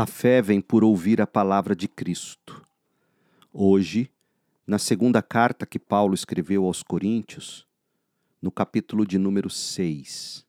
[0.00, 2.66] A fé vem por ouvir a palavra de Cristo.
[3.52, 4.10] Hoje,
[4.66, 7.66] na segunda carta que Paulo escreveu aos Coríntios,
[8.40, 10.46] no capítulo de número 6.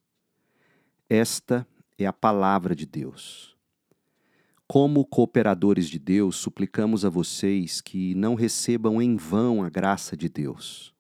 [1.10, 1.68] Esta
[1.98, 3.58] é a palavra de Deus.
[4.66, 10.30] Como cooperadores de Deus, suplicamos a vocês que não recebam em vão a graça de
[10.30, 10.96] Deus.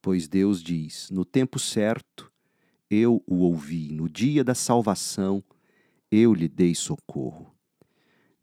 [0.00, 2.30] Pois Deus diz: No tempo certo,
[2.88, 5.42] eu o ouvi, no dia da salvação,
[6.12, 7.55] eu lhe dei socorro.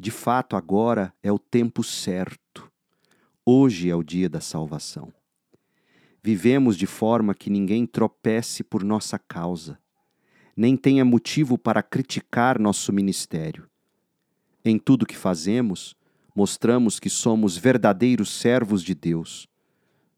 [0.03, 2.69] De fato, agora é o tempo certo.
[3.45, 5.13] Hoje é o dia da salvação.
[6.21, 9.79] Vivemos de forma que ninguém tropece por nossa causa,
[10.57, 13.65] nem tenha motivo para criticar nosso ministério.
[14.65, 15.95] Em tudo que fazemos,
[16.35, 19.47] mostramos que somos verdadeiros servos de Deus.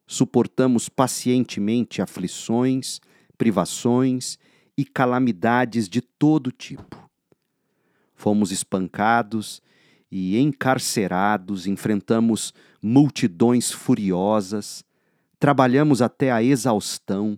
[0.07, 2.99] Suportamos pacientemente aflições,
[3.37, 4.39] privações
[4.75, 7.07] e calamidades de todo tipo.
[8.15, 9.61] Fomos espancados
[10.17, 14.81] e encarcerados, enfrentamos multidões furiosas,
[15.37, 17.37] trabalhamos até a exaustão,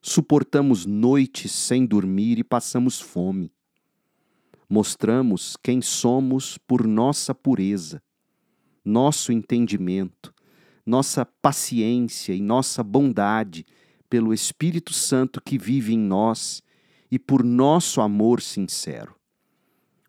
[0.00, 3.52] suportamos noites sem dormir e passamos fome.
[4.68, 8.02] Mostramos quem somos por nossa pureza,
[8.84, 10.34] nosso entendimento,
[10.84, 13.64] nossa paciência e nossa bondade
[14.10, 16.64] pelo Espírito Santo que vive em nós
[17.08, 19.14] e por nosso amor sincero.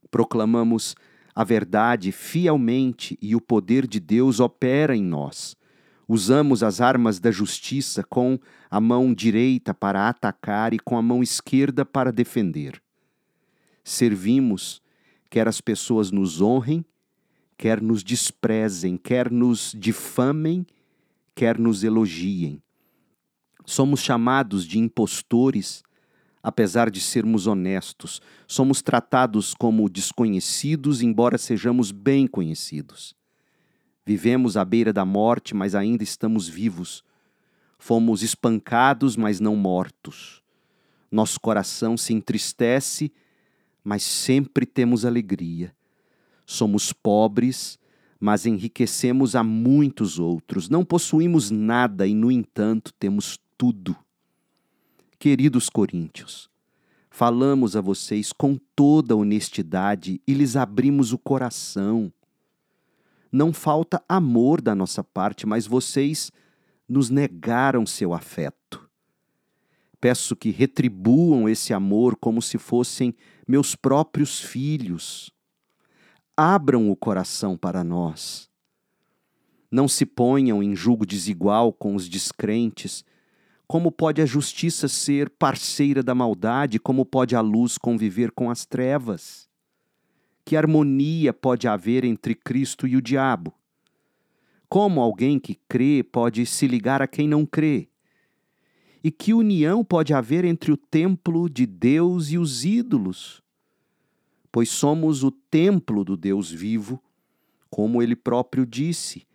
[0.10, 0.96] Proclamamos
[1.36, 5.56] a verdade fielmente e o poder de Deus opera em nós.
[6.08, 8.38] Usamos as armas da justiça com
[8.70, 12.82] a mão direita para atacar e com a mão esquerda para defender.
[13.84, 14.82] Servimos,
[15.30, 16.86] quer as pessoas nos honrem,
[17.58, 20.66] quer nos desprezem, quer nos difamem,
[21.34, 22.62] quer nos elogiem.
[23.66, 25.84] Somos chamados de impostores
[26.44, 28.22] apesar de sermos honestos.
[28.46, 33.16] Somos tratados como desconhecidos, embora sejamos bem conhecidos.
[34.06, 37.02] Vivemos à beira da morte, mas ainda estamos vivos.
[37.80, 40.44] Fomos espancados, mas não mortos.
[41.10, 43.14] Nosso coração se entristece,
[43.82, 45.74] mas sempre temos alegria.
[46.46, 47.80] Somos pobres,
[48.20, 50.68] mas enriquecemos a muitos outros.
[50.68, 53.96] Não possuímos nada e, no entanto, temos tudo.
[55.24, 56.50] Queridos coríntios,
[57.10, 62.12] falamos a vocês com toda honestidade e lhes abrimos o coração.
[63.32, 66.30] Não falta amor da nossa parte, mas vocês
[66.90, 68.90] nos negaram seu afeto.
[70.02, 73.16] Peço que retribuam esse amor como se fossem
[73.48, 75.32] meus próprios filhos.
[76.36, 78.50] Abram o coração para nós.
[79.72, 83.06] Não se ponham em julgo desigual com os descrentes
[83.68, 86.80] como pode a justiça ser parceira da maldade?
[86.80, 89.50] Como pode a luz conviver com as trevas?
[90.46, 93.54] Que harmonia pode haver entre Cristo e o diabo?
[94.68, 97.88] Como alguém que crê pode se ligar a quem não crê?
[99.04, 103.42] E que união pode haver entre o templo de Deus e os ídolos?
[104.52, 107.02] Pois somos o templo do Deus vivo,
[107.70, 109.26] como ele próprio disse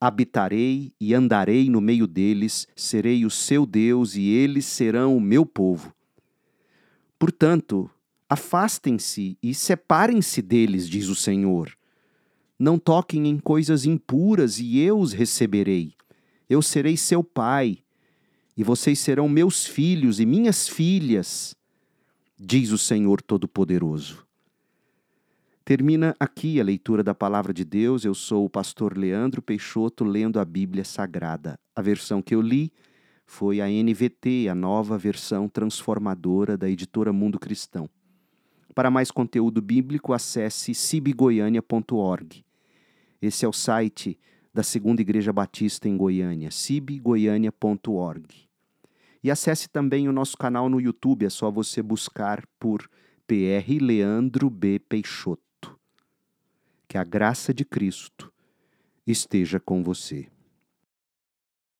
[0.00, 5.44] habitarei e andarei no meio deles, serei o seu Deus e eles serão o meu
[5.44, 5.94] povo.
[7.18, 7.90] Portanto,
[8.28, 11.76] afastem-se e separem-se deles, diz o Senhor.
[12.58, 15.92] Não toquem em coisas impuras e eu os receberei.
[16.48, 17.78] Eu serei seu pai,
[18.56, 21.54] e vocês serão meus filhos e minhas filhas,
[22.38, 24.26] diz o Senhor Todo-Poderoso.
[25.70, 28.04] Termina aqui a leitura da palavra de Deus.
[28.04, 31.56] Eu sou o pastor Leandro Peixoto lendo a Bíblia Sagrada.
[31.76, 32.72] A versão que eu li
[33.24, 37.88] foi a NVT, a nova versão transformadora da editora Mundo Cristão.
[38.74, 42.44] Para mais conteúdo bíblico, acesse cibgoiania.org.
[43.22, 44.18] Esse é o site
[44.52, 48.26] da Segunda Igreja Batista em Goiânia, cibgoiania.org.
[49.22, 52.90] E acesse também o nosso canal no YouTube, é só você buscar por
[53.24, 54.80] PR Leandro B.
[54.80, 55.49] Peixoto.
[56.90, 58.32] Que a graça de Cristo
[59.06, 60.26] esteja com você.